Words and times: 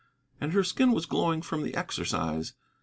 And 0.41 0.53
her 0.53 0.63
skin 0.63 0.93
was 0.93 1.05
glowing 1.05 1.43
from 1.43 1.61
the 1.61 1.75
exercise. 1.75 2.53